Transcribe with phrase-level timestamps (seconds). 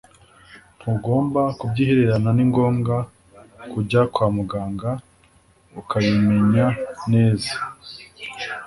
[0.77, 2.95] ntugomba kubyihererana ni ngombwa
[3.71, 4.89] kujya kwa muganga
[5.81, 6.65] ukabimenya
[7.11, 7.53] neza.